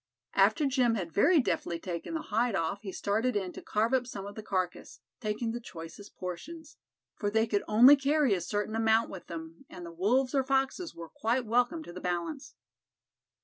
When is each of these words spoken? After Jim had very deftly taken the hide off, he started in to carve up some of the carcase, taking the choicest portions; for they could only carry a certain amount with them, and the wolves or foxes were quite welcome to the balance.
After 0.33 0.65
Jim 0.65 0.95
had 0.95 1.11
very 1.11 1.39
deftly 1.39 1.77
taken 1.79 2.15
the 2.15 2.23
hide 2.23 2.55
off, 2.55 2.81
he 2.81 2.91
started 2.91 3.35
in 3.35 3.53
to 3.53 3.61
carve 3.61 3.93
up 3.93 4.07
some 4.07 4.25
of 4.25 4.33
the 4.33 4.41
carcase, 4.41 4.99
taking 5.19 5.51
the 5.51 5.59
choicest 5.59 6.15
portions; 6.15 6.77
for 7.13 7.29
they 7.29 7.45
could 7.45 7.63
only 7.67 7.95
carry 7.95 8.33
a 8.33 8.41
certain 8.41 8.75
amount 8.75 9.11
with 9.11 9.27
them, 9.27 9.63
and 9.69 9.85
the 9.85 9.91
wolves 9.91 10.33
or 10.33 10.43
foxes 10.43 10.95
were 10.95 11.07
quite 11.09 11.45
welcome 11.45 11.83
to 11.83 11.93
the 11.93 12.01
balance. 12.01 12.55